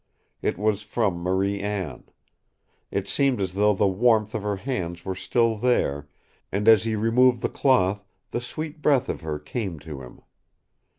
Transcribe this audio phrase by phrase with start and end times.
[0.41, 2.05] It was from Marie Anne.
[2.89, 6.07] It seemed as though the warmth of her hands were still there,
[6.51, 10.21] and as he removed the cloth the sweet breath of her came to him.